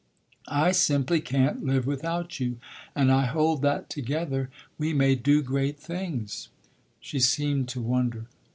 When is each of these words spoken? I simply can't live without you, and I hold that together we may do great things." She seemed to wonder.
I 0.47 0.71
simply 0.71 1.19
can't 1.21 1.63
live 1.63 1.85
without 1.85 2.39
you, 2.39 2.57
and 2.95 3.11
I 3.11 3.25
hold 3.27 3.61
that 3.61 3.87
together 3.87 4.49
we 4.79 4.93
may 4.93 5.13
do 5.13 5.43
great 5.43 5.79
things." 5.79 6.49
She 6.99 7.19
seemed 7.19 7.69
to 7.69 7.81
wonder. 7.81 8.25